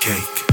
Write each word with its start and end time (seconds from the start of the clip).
cake. 0.00 0.49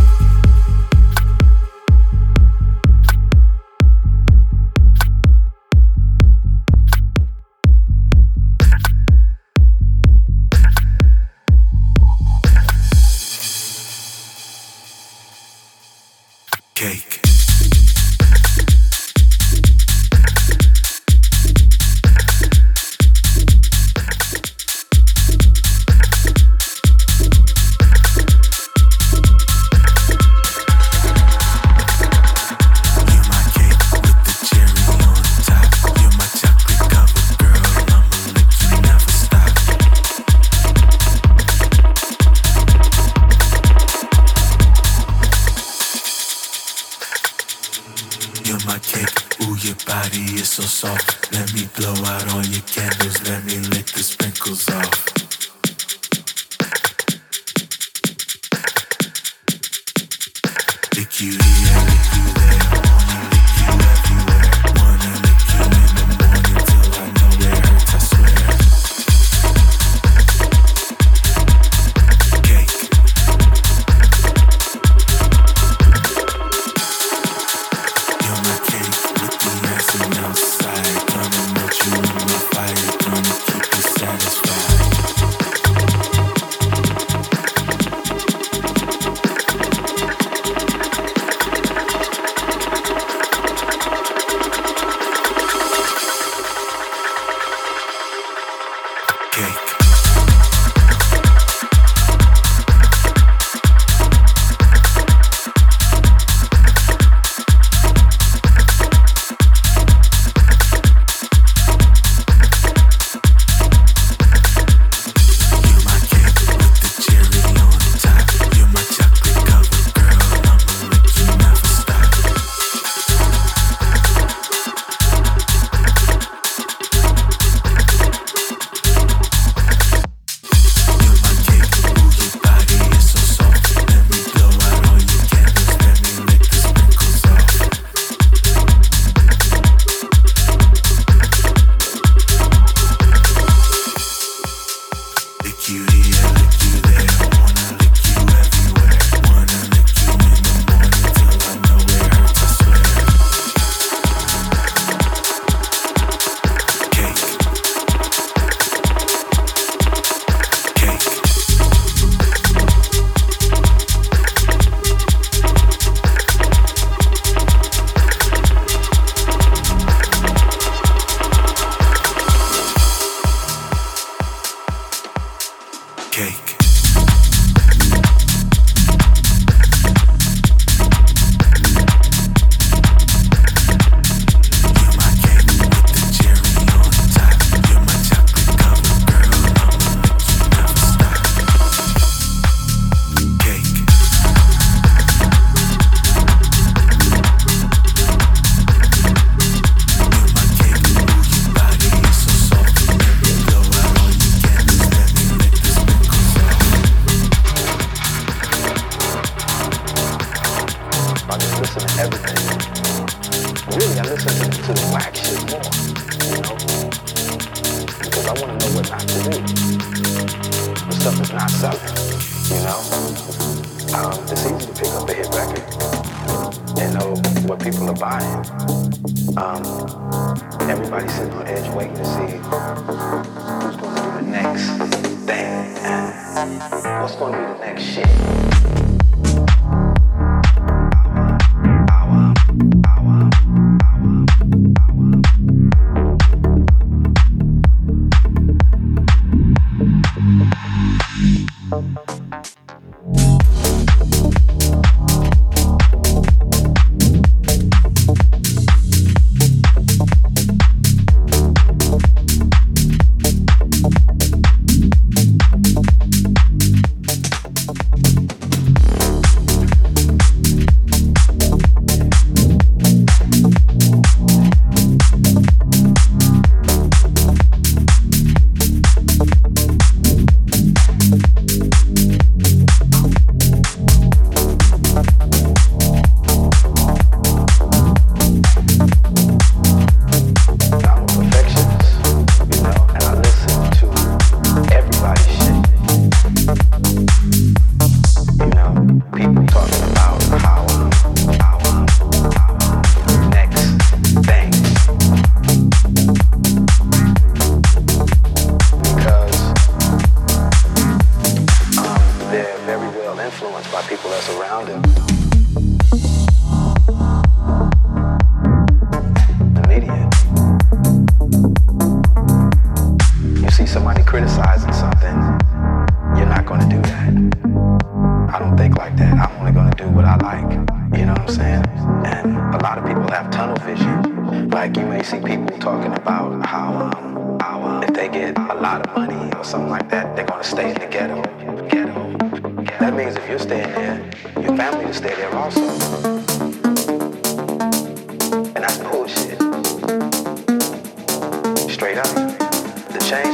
okay. 176.20 176.47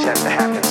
Has 0.04 0.22
to 0.22 0.28
happen 0.28 0.63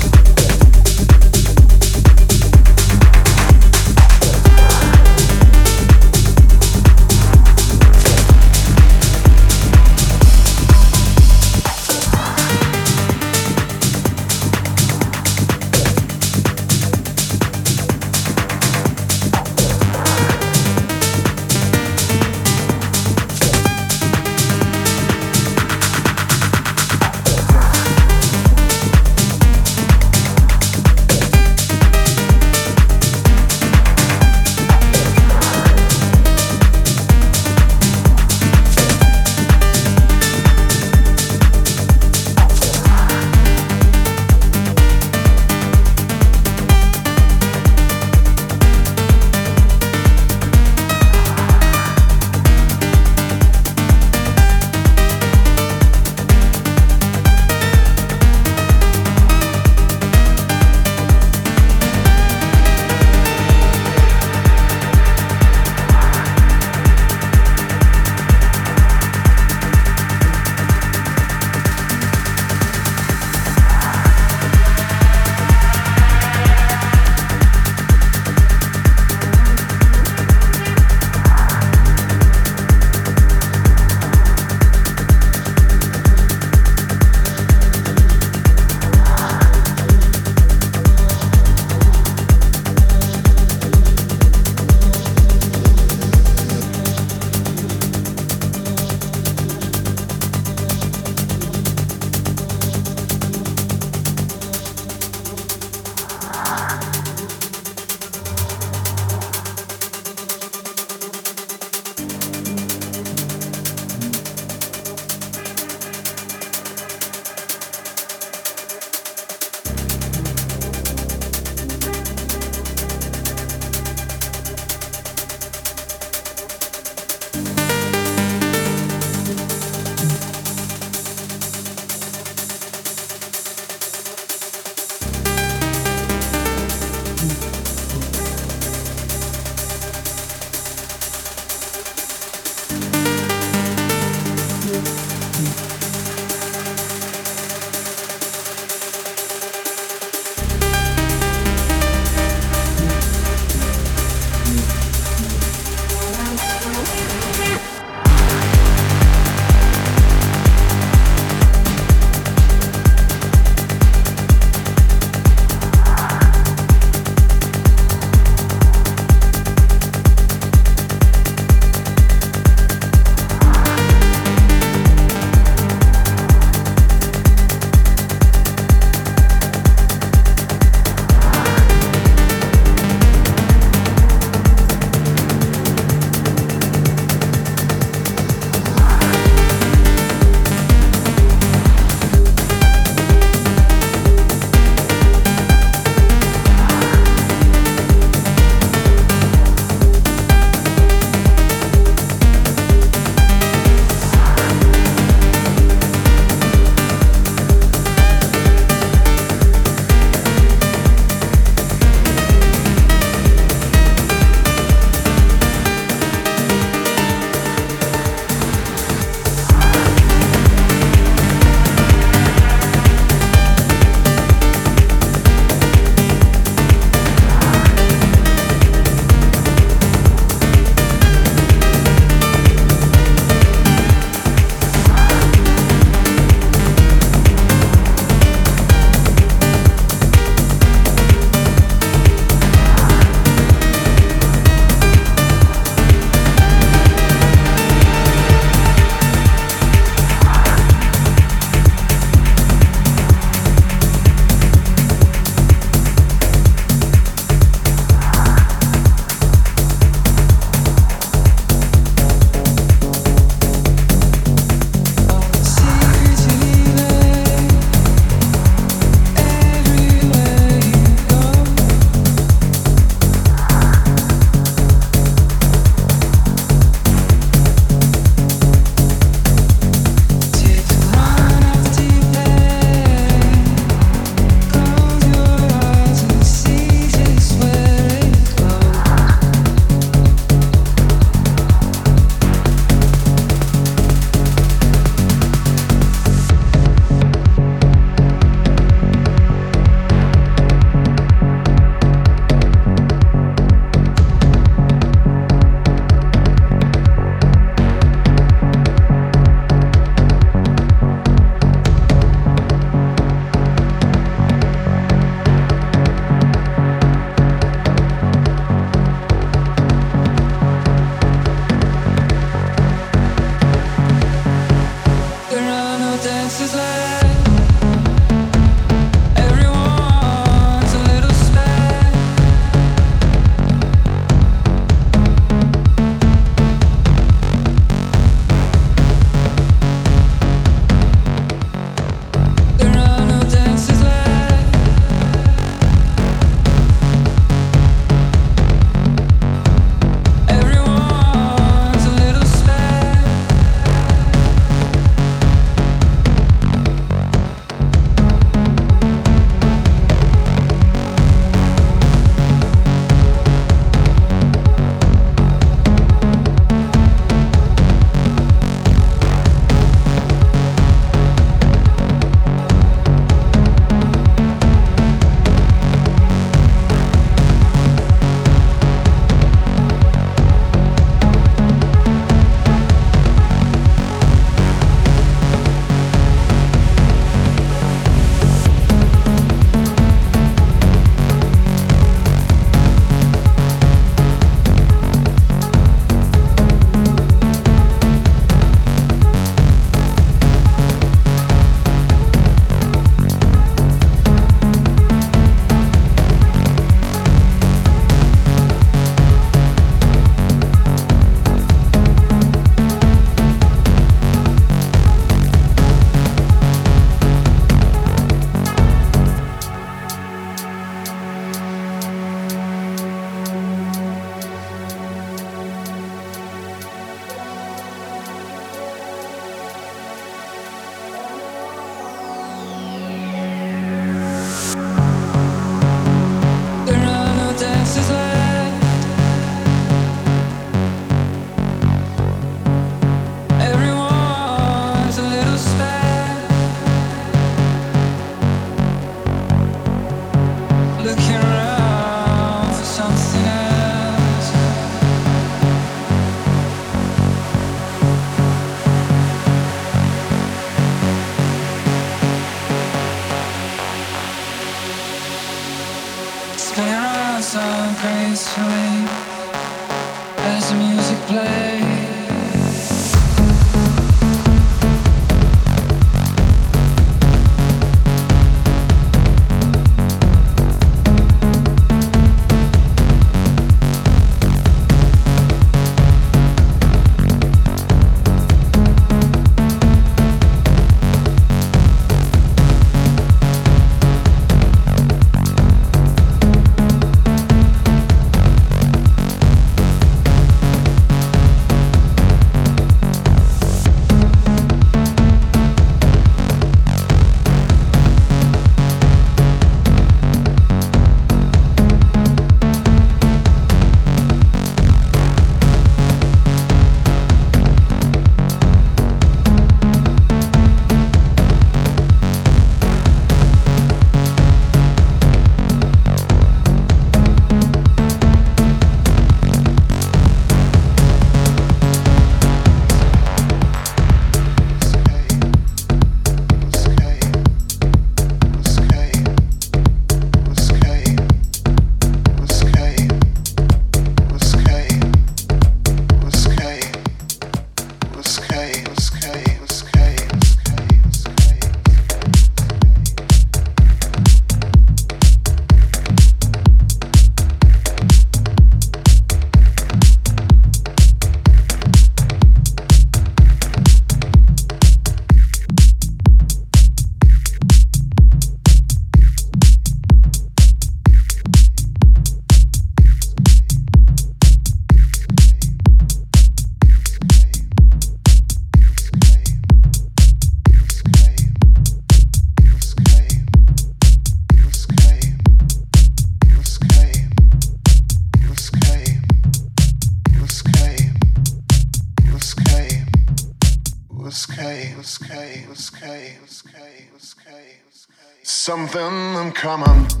something 598.41 599.13
in 599.21 599.31
common. 599.33 600.00